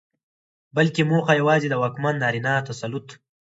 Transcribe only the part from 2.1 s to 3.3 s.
نارينه تسلط